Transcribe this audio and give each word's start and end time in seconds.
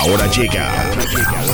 Ahora 0.00 0.26
llega 0.28 0.90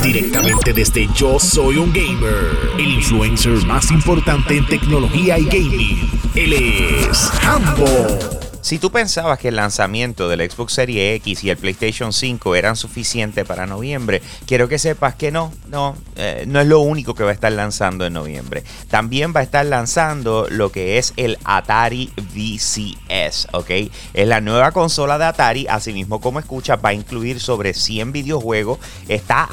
directamente 0.04 0.72
desde 0.72 1.08
Yo 1.14 1.40
Soy 1.40 1.78
un 1.78 1.92
Gamer, 1.92 2.56
el 2.78 2.92
influencer 2.92 3.66
más 3.66 3.90
importante 3.90 4.56
en 4.56 4.64
tecnología 4.66 5.36
y 5.36 5.46
gaming. 5.46 6.10
Él 6.36 6.52
es 6.52 7.28
Hambo. 7.42 8.45
Si 8.66 8.80
tú 8.80 8.90
pensabas 8.90 9.38
que 9.38 9.46
el 9.46 9.54
lanzamiento 9.54 10.28
del 10.28 10.50
Xbox 10.50 10.72
Series 10.72 11.18
X 11.18 11.44
y 11.44 11.50
el 11.50 11.56
PlayStation 11.56 12.12
5 12.12 12.56
eran 12.56 12.74
suficientes 12.74 13.44
para 13.44 13.64
noviembre, 13.64 14.20
quiero 14.44 14.66
que 14.66 14.80
sepas 14.80 15.14
que 15.14 15.30
no, 15.30 15.52
no, 15.68 15.94
eh, 16.16 16.46
no 16.48 16.60
es 16.60 16.66
lo 16.66 16.80
único 16.80 17.14
que 17.14 17.22
va 17.22 17.30
a 17.30 17.32
estar 17.32 17.52
lanzando 17.52 18.04
en 18.04 18.14
noviembre. 18.14 18.64
También 18.90 19.32
va 19.32 19.38
a 19.38 19.44
estar 19.44 19.64
lanzando 19.64 20.48
lo 20.50 20.72
que 20.72 20.98
es 20.98 21.12
el 21.16 21.38
Atari 21.44 22.10
VCS, 22.16 23.46
¿ok? 23.52 23.70
Es 24.14 24.26
la 24.26 24.40
nueva 24.40 24.72
consola 24.72 25.16
de 25.16 25.26
Atari, 25.26 25.68
así 25.68 25.92
mismo 25.92 26.20
como 26.20 26.40
escuchas, 26.40 26.80
va 26.84 26.88
a 26.88 26.94
incluir 26.94 27.38
sobre 27.38 27.72
100 27.72 28.10
videojuegos, 28.10 28.80
está 29.06 29.44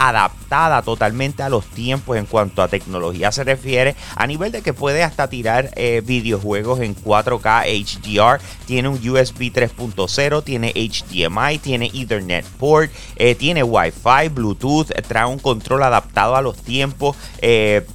totalmente 0.84 1.42
a 1.42 1.50
los 1.50 1.66
tiempos 1.66 2.16
en 2.16 2.26
cuanto 2.26 2.62
a 2.62 2.68
tecnología 2.68 3.32
se 3.32 3.44
refiere, 3.44 3.96
a 4.16 4.28
nivel 4.28 4.52
de 4.52 4.62
que 4.62 4.72
puede 4.72 5.04
hasta 5.04 5.28
tirar 5.28 5.72
eh, 5.76 6.02
videojuegos 6.06 6.80
en 6.80 6.96
4K 6.96 7.66
HDR, 7.84 8.40
tiene 8.68 8.90
un 8.90 8.96
USB 8.96 9.52
3.0, 9.52 10.44
tiene 10.44 10.72
HDMI, 10.76 11.58
tiene 11.58 11.92
Ethernet 11.94 12.46
port, 12.46 12.92
eh, 13.16 13.34
tiene 13.34 13.64
Wi-Fi, 13.64 14.30
Bluetooth, 14.30 14.92
trae 15.08 15.26
un 15.26 15.40
control 15.40 15.82
adaptado 15.84 16.36
a 16.36 16.42
los 16.42 16.58
tiempos. 16.58 17.18
Eh, 17.40 17.86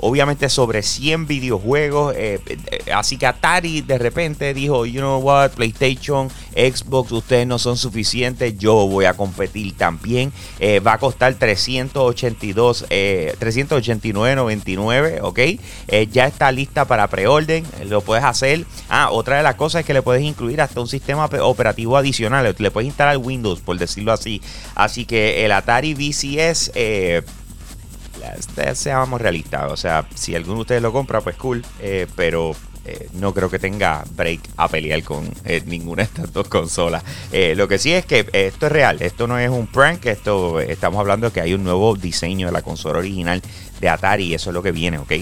obviamente 0.00 0.48
sobre 0.48 0.82
100 0.82 1.26
videojuegos. 1.26 2.14
Eh, 2.16 2.40
eh, 2.46 2.92
así 2.92 3.16
que 3.16 3.26
Atari 3.26 3.82
de 3.82 3.98
repente 3.98 4.54
dijo, 4.54 4.86
you 4.86 5.00
know 5.00 5.20
what, 5.20 5.50
PlayStation, 5.52 6.28
Xbox, 6.54 7.12
ustedes 7.12 7.46
no 7.46 7.58
son 7.58 7.76
suficientes, 7.76 8.56
yo 8.58 8.86
voy 8.86 9.04
a 9.04 9.12
competir 9.14 9.76
también. 9.76 10.32
Eh, 10.58 10.80
va 10.80 10.94
a 10.94 10.98
costar 10.98 11.34
382, 11.34 12.86
389.99, 12.88 15.20
ok. 15.22 15.40
ya 16.10 16.26
está 16.26 16.50
lista 16.52 16.86
para 16.86 17.08
preorden, 17.08 17.64
lo 17.88 18.00
puedes 18.00 18.24
hacer. 18.24 18.64
Ah, 18.88 19.10
otra 19.10 19.36
de 19.38 19.42
las 19.42 19.56
cosas 19.56 19.80
es 19.80 19.86
que 19.86 19.94
le 19.94 20.02
puedes 20.02 20.22
incluir 20.22 20.60
hasta 20.60 20.80
un 20.80 20.88
sistema 20.88 21.24
operativo 21.26 21.96
adicional, 21.96 22.54
le 22.58 22.70
puedes 22.70 22.86
instalar 22.86 23.16
Windows, 23.18 23.60
por 23.60 23.78
decirlo 23.78 24.12
así. 24.12 24.40
Así 24.74 25.04
que 25.04 25.44
el 25.44 25.52
Atari 25.52 25.94
VCS 25.94 26.72
seamos 28.74 29.20
realistas. 29.20 29.70
O 29.70 29.76
sea, 29.76 30.06
si 30.14 30.34
alguno 30.34 30.56
de 30.56 30.60
ustedes 30.62 30.82
lo 30.82 30.92
compra, 30.92 31.20
pues 31.20 31.36
cool. 31.36 31.64
Eh, 31.80 32.06
pero 32.16 32.54
eh, 32.84 33.08
no 33.14 33.34
creo 33.34 33.50
que 33.50 33.58
tenga 33.58 34.04
break 34.14 34.40
a 34.56 34.68
pelear 34.68 35.02
con 35.02 35.30
eh, 35.44 35.62
ninguna 35.66 36.02
de 36.02 36.08
estas 36.08 36.32
dos 36.32 36.48
consolas. 36.48 37.02
lo 37.54 37.68
que 37.68 37.78
sí 37.78 37.92
es 37.92 38.06
que 38.06 38.26
esto 38.32 38.66
es 38.66 38.72
real. 38.72 39.00
Esto 39.00 39.26
no 39.26 39.38
es 39.38 39.50
un 39.50 39.66
prank. 39.66 40.06
Esto 40.06 40.60
estamos 40.60 41.00
hablando 41.00 41.28
de 41.28 41.32
que 41.32 41.40
hay 41.40 41.54
un 41.54 41.64
nuevo 41.64 41.94
diseño 41.96 42.46
de 42.46 42.52
la 42.52 42.62
consola 42.62 42.98
original 42.98 43.42
de 43.80 43.88
Atari. 43.88 44.24
Y 44.24 44.34
eso 44.34 44.50
es 44.50 44.54
lo 44.54 44.62
que 44.62 44.72
viene, 44.72 44.98
¿ok? 44.98 45.12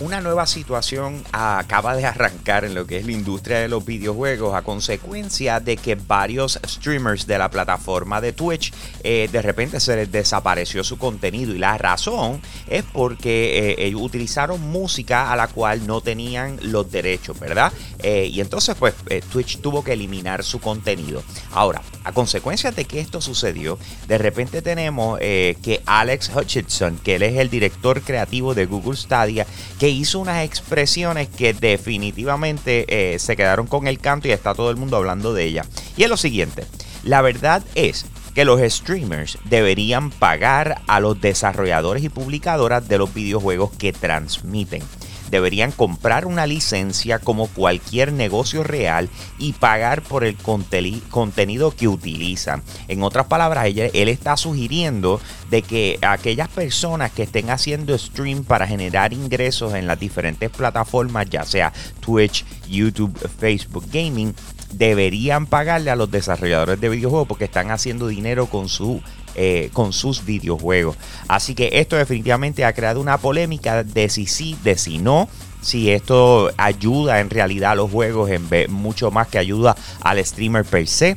Una 0.00 0.20
nueva 0.20 0.46
situación 0.46 1.24
acaba 1.32 1.96
de 1.96 2.06
arrancar 2.06 2.64
en 2.64 2.76
lo 2.76 2.86
que 2.86 2.98
es 2.98 3.06
la 3.06 3.10
industria 3.10 3.58
de 3.58 3.66
los 3.66 3.84
videojuegos 3.84 4.54
a 4.54 4.62
consecuencia 4.62 5.58
de 5.58 5.76
que 5.76 5.96
varios 5.96 6.60
streamers 6.64 7.26
de 7.26 7.36
la 7.36 7.50
plataforma 7.50 8.20
de 8.20 8.32
Twitch 8.32 8.72
eh, 9.02 9.28
de 9.32 9.42
repente 9.42 9.80
se 9.80 9.96
les 9.96 10.12
desapareció 10.12 10.84
su 10.84 10.98
contenido 10.98 11.52
y 11.52 11.58
la 11.58 11.76
razón 11.78 12.40
es 12.68 12.84
porque 12.84 13.74
eh, 13.76 13.94
utilizaron 13.96 14.60
música 14.60 15.32
a 15.32 15.36
la 15.36 15.48
cual 15.48 15.84
no 15.84 16.00
tenían 16.00 16.60
los 16.62 16.92
derechos, 16.92 17.40
¿verdad? 17.40 17.72
Eh, 17.98 18.30
y 18.32 18.40
entonces 18.40 18.76
pues 18.78 18.94
Twitch 19.32 19.58
tuvo 19.58 19.82
que 19.82 19.94
eliminar 19.94 20.44
su 20.44 20.60
contenido. 20.60 21.24
Ahora, 21.50 21.82
a 22.04 22.12
consecuencia 22.12 22.70
de 22.70 22.84
que 22.84 23.00
esto 23.00 23.20
sucedió, 23.20 23.80
de 24.06 24.18
repente 24.18 24.62
tenemos 24.62 25.18
que 25.18 25.82
Alex 25.86 26.30
Hutchinson, 26.34 26.98
que 26.98 27.16
él 27.16 27.24
es 27.24 27.36
el 27.36 27.50
director 27.50 28.00
creativo 28.02 28.54
de 28.54 28.66
Google 28.66 28.96
Stadia, 28.96 29.44
que 29.80 29.87
hizo 29.88 30.18
unas 30.18 30.44
expresiones 30.44 31.28
que 31.28 31.52
definitivamente 31.52 32.86
eh, 32.88 33.18
se 33.18 33.36
quedaron 33.36 33.66
con 33.66 33.86
el 33.86 33.98
canto 33.98 34.28
y 34.28 34.32
está 34.32 34.54
todo 34.54 34.70
el 34.70 34.76
mundo 34.76 34.96
hablando 34.96 35.34
de 35.34 35.44
ella. 35.44 35.64
Y 35.96 36.04
es 36.04 36.10
lo 36.10 36.16
siguiente, 36.16 36.64
la 37.02 37.22
verdad 37.22 37.62
es 37.74 38.06
que 38.34 38.44
los 38.44 38.60
streamers 38.60 39.38
deberían 39.44 40.10
pagar 40.10 40.82
a 40.86 41.00
los 41.00 41.20
desarrolladores 41.20 42.04
y 42.04 42.08
publicadoras 42.08 42.88
de 42.88 42.98
los 42.98 43.12
videojuegos 43.12 43.70
que 43.72 43.92
transmiten 43.92 44.82
deberían 45.30 45.72
comprar 45.72 46.26
una 46.26 46.46
licencia 46.46 47.18
como 47.18 47.46
cualquier 47.48 48.12
negocio 48.12 48.62
real 48.62 49.08
y 49.38 49.52
pagar 49.52 50.02
por 50.02 50.24
el 50.24 50.36
contenido 50.36 51.70
que 51.70 51.88
utilizan. 51.88 52.62
En 52.88 53.02
otras 53.02 53.26
palabras, 53.26 53.66
él 53.66 54.08
está 54.08 54.36
sugiriendo 54.36 55.20
de 55.50 55.62
que 55.62 55.98
aquellas 56.02 56.48
personas 56.48 57.12
que 57.12 57.24
estén 57.24 57.50
haciendo 57.50 57.96
stream 57.96 58.44
para 58.44 58.66
generar 58.66 59.12
ingresos 59.12 59.74
en 59.74 59.86
las 59.86 59.98
diferentes 59.98 60.50
plataformas, 60.50 61.28
ya 61.30 61.44
sea 61.44 61.72
Twitch, 62.00 62.44
YouTube, 62.68 63.16
Facebook 63.38 63.84
Gaming, 63.92 64.34
deberían 64.72 65.46
pagarle 65.46 65.90
a 65.90 65.96
los 65.96 66.10
desarrolladores 66.10 66.80
de 66.80 66.88
videojuegos 66.88 67.28
porque 67.28 67.44
están 67.44 67.70
haciendo 67.70 68.08
dinero 68.08 68.46
con 68.46 68.68
su 68.68 69.02
eh, 69.34 69.70
con 69.72 69.92
sus 69.92 70.24
videojuegos. 70.24 70.96
Así 71.28 71.54
que 71.54 71.70
esto 71.74 71.96
definitivamente 71.96 72.64
ha 72.64 72.72
creado 72.72 73.00
una 73.00 73.18
polémica 73.18 73.84
de 73.84 74.08
si 74.08 74.26
sí, 74.26 74.56
de 74.64 74.76
si 74.76 74.98
no 74.98 75.28
si 75.60 75.90
esto 75.90 76.50
ayuda 76.56 77.20
en 77.20 77.30
realidad 77.30 77.72
a 77.72 77.74
los 77.74 77.90
juegos 77.90 78.30
en 78.30 78.48
vez, 78.48 78.68
mucho 78.68 79.10
más 79.10 79.28
que 79.28 79.38
ayuda 79.38 79.76
al 80.00 80.24
streamer 80.24 80.64
per 80.64 80.86
se. 80.86 81.16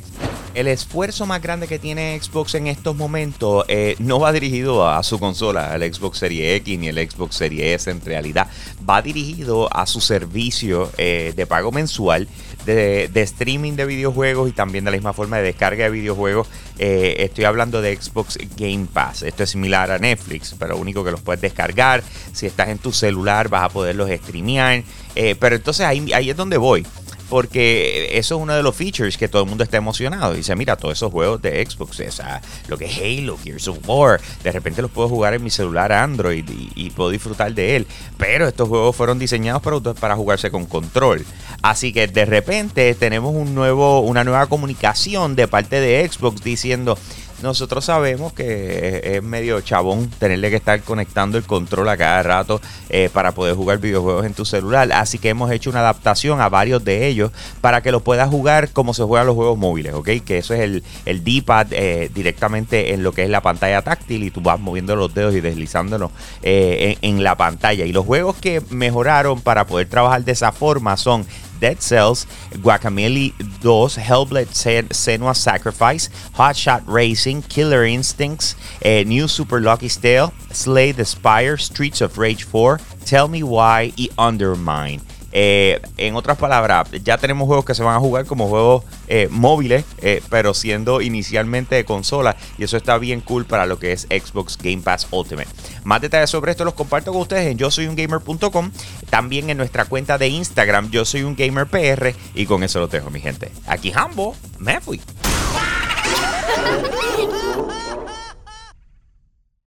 El 0.54 0.68
esfuerzo 0.68 1.24
más 1.24 1.40
grande 1.40 1.66
que 1.66 1.78
tiene 1.78 2.20
Xbox 2.20 2.54
en 2.56 2.66
estos 2.66 2.94
momentos 2.94 3.64
eh, 3.68 3.96
no 3.98 4.20
va 4.20 4.32
dirigido 4.32 4.86
a 4.86 5.02
su 5.02 5.18
consola, 5.18 5.72
al 5.72 5.82
Xbox 5.82 6.18
Series 6.18 6.60
X 6.60 6.78
ni 6.78 6.88
el 6.88 7.10
Xbox 7.10 7.36
Series 7.36 7.80
S 7.80 7.90
en 7.90 8.02
realidad. 8.02 8.48
Va 8.88 9.00
dirigido 9.00 9.74
a 9.74 9.86
su 9.86 10.02
servicio 10.02 10.92
eh, 10.98 11.32
de 11.34 11.46
pago 11.46 11.72
mensual 11.72 12.28
de, 12.66 13.10
streaming 13.14 13.72
de 13.72 13.86
videojuegos 13.86 14.50
y 14.50 14.52
también 14.52 14.84
de 14.84 14.90
la 14.90 14.96
misma 14.98 15.14
forma 15.14 15.38
de 15.38 15.44
descarga 15.44 15.84
de 15.84 15.90
videojuegos. 15.90 16.48
Eh, 16.78 17.16
estoy 17.20 17.44
hablando 17.44 17.80
de 17.80 17.96
Xbox 17.96 18.38
Game 18.54 18.88
Pass. 18.92 19.22
Esto 19.22 19.44
es 19.44 19.50
similar 19.50 19.90
a 19.90 19.98
Netflix, 19.98 20.54
pero 20.58 20.76
único 20.76 21.02
que 21.02 21.12
los 21.12 21.22
puedes 21.22 21.40
descargar. 21.40 22.02
Si 22.34 22.44
estás 22.44 22.68
en 22.68 22.76
tu 22.76 22.92
celular 22.92 23.48
vas 23.48 23.64
a 23.64 23.68
poderlos 23.70 24.10
streamear. 24.10 24.82
pero 25.14 25.56
entonces 25.56 25.86
ahí, 25.86 26.12
ahí 26.12 26.28
es 26.28 26.36
donde 26.36 26.58
voy 26.58 26.86
porque 27.32 28.10
eso 28.18 28.34
es 28.36 28.42
uno 28.42 28.52
de 28.52 28.62
los 28.62 28.76
features 28.76 29.16
que 29.16 29.26
todo 29.26 29.44
el 29.44 29.48
mundo 29.48 29.64
está 29.64 29.78
emocionado. 29.78 30.34
Dice, 30.34 30.54
mira, 30.54 30.76
todos 30.76 30.98
esos 30.98 31.10
juegos 31.10 31.40
de 31.40 31.64
Xbox, 31.64 31.98
o 32.00 32.12
sea, 32.12 32.42
lo 32.68 32.76
que 32.76 32.84
es 32.84 32.98
Halo, 32.98 33.38
Gears 33.42 33.68
of 33.68 33.78
War, 33.88 34.20
de 34.44 34.52
repente 34.52 34.82
los 34.82 34.90
puedo 34.90 35.08
jugar 35.08 35.32
en 35.32 35.42
mi 35.42 35.48
celular 35.48 35.92
Android 35.92 36.44
y, 36.74 36.90
puedo 36.90 37.08
disfrutar 37.08 37.54
de 37.54 37.76
él. 37.76 37.86
Pero 38.18 38.46
estos 38.46 38.68
juegos 38.68 38.94
fueron 38.94 39.18
diseñados 39.18 39.62
para, 39.62 39.80
para 39.94 40.14
jugarse 40.14 40.50
con 40.50 40.66
control. 40.66 41.24
Así 41.62 41.94
que 41.94 42.06
de 42.06 42.26
repente 42.26 42.94
tenemos 42.96 43.34
un 43.34 43.54
nuevo, 43.54 44.00
una 44.00 44.24
nueva 44.24 44.46
comunicación 44.46 45.34
de 45.34 45.48
parte 45.48 45.80
de 45.80 46.06
Xbox 46.06 46.44
diciendo, 46.44 46.98
nosotros 47.42 47.84
sabemos 47.84 48.32
que 48.32 49.00
es 49.04 49.22
medio 49.22 49.60
chabón 49.60 50.08
tenerle 50.18 50.50
que 50.50 50.56
estar 50.56 50.80
conectando 50.82 51.38
el 51.38 51.44
control 51.44 51.88
a 51.88 51.96
cada 51.96 52.22
rato 52.22 52.60
eh, 52.88 53.10
para 53.12 53.32
poder 53.32 53.54
jugar 53.54 53.78
videojuegos 53.78 54.24
en 54.26 54.34
tu 54.34 54.44
celular. 54.44 54.92
Así 54.92 55.18
que 55.18 55.28
hemos 55.28 55.50
hecho 55.50 55.70
una 55.70 55.80
adaptación 55.80 56.40
a 56.40 56.48
varios 56.48 56.84
de 56.84 57.06
ellos 57.06 57.32
para 57.60 57.82
que 57.82 57.92
lo 57.92 58.00
puedas 58.00 58.28
jugar 58.28 58.70
como 58.70 58.94
se 58.94 59.02
juegan 59.02 59.26
los 59.26 59.34
juegos 59.34 59.58
móviles, 59.58 59.94
¿ok? 59.94 60.08
Que 60.24 60.38
eso 60.38 60.54
es 60.54 60.60
el, 60.60 60.84
el 61.04 61.24
D-pad 61.24 61.68
eh, 61.72 62.10
directamente 62.14 62.94
en 62.94 63.02
lo 63.02 63.12
que 63.12 63.24
es 63.24 63.30
la 63.30 63.40
pantalla 63.40 63.82
táctil 63.82 64.22
y 64.22 64.30
tú 64.30 64.40
vas 64.40 64.60
moviendo 64.60 64.96
los 64.96 65.12
dedos 65.12 65.34
y 65.34 65.40
deslizándolos 65.40 66.10
eh, 66.42 66.96
en 67.02 67.22
la 67.22 67.36
pantalla. 67.36 67.84
Y 67.84 67.92
los 67.92 68.06
juegos 68.06 68.36
que 68.36 68.62
mejoraron 68.70 69.40
para 69.40 69.66
poder 69.66 69.88
trabajar 69.88 70.24
de 70.24 70.32
esa 70.32 70.52
forma 70.52 70.96
son 70.96 71.26
Dead 71.62 71.80
Cells, 71.80 72.26
Guacamole 72.54 73.32
2, 73.38 74.00
Hellblade 74.00 74.48
Senua 74.48 75.36
Sacrifice, 75.36 76.10
Hot 76.34 76.56
Shot 76.56 76.82
Racing, 76.88 77.42
Killer 77.42 77.84
Instincts, 77.84 78.56
eh, 78.82 79.04
New 79.04 79.28
Super 79.28 79.60
Lucky 79.60 79.88
Tale, 79.88 80.34
Slay 80.50 80.90
the 80.90 81.04
Spire, 81.04 81.56
Streets 81.56 82.00
of 82.00 82.18
Rage 82.18 82.42
4, 82.42 82.80
Tell 83.04 83.28
Me 83.28 83.44
Why 83.44 83.92
y 83.96 84.08
Undermine. 84.18 85.02
Eh, 85.32 85.80
en 85.96 86.14
otras 86.14 86.36
palabras, 86.36 86.88
ya 87.02 87.18
tenemos 87.18 87.46
juegos 87.46 87.64
que 87.64 87.74
se 87.74 87.82
van 87.82 87.96
a 87.96 88.00
jugar 88.00 88.26
como 88.26 88.48
juegos 88.48 88.84
eh, 89.08 89.28
móviles, 89.30 89.84
eh, 89.98 90.22
pero 90.30 90.54
siendo 90.54 91.00
inicialmente 91.00 91.74
de 91.74 91.84
consola. 91.84 92.36
Y 92.58 92.64
eso 92.64 92.76
está 92.76 92.98
bien 92.98 93.20
cool 93.20 93.44
para 93.44 93.66
lo 93.66 93.78
que 93.78 93.92
es 93.92 94.02
Xbox 94.02 94.58
Game 94.58 94.82
Pass 94.82 95.08
Ultimate. 95.10 95.48
Más 95.84 96.00
detalles 96.00 96.30
sobre 96.30 96.52
esto 96.52 96.64
los 96.64 96.74
comparto 96.74 97.12
con 97.12 97.22
ustedes 97.22 97.50
en 97.50 97.58
yo 97.58 97.70
soy 97.70 97.86
un 97.86 97.96
gamer.com. 97.96 98.70
También 99.10 99.50
en 99.50 99.56
nuestra 99.56 99.86
cuenta 99.86 100.18
de 100.18 100.28
Instagram, 100.28 100.90
yo 100.90 101.04
soy 101.04 101.22
un 101.22 101.34
gamer 101.34 101.66
PR. 101.66 102.14
Y 102.34 102.46
con 102.46 102.62
eso 102.62 102.80
lo 102.80 102.88
dejo, 102.88 103.10
mi 103.10 103.20
gente. 103.20 103.50
Aquí 103.66 103.92
Hambo, 103.94 104.36
me 104.58 104.80
fui. 104.80 105.00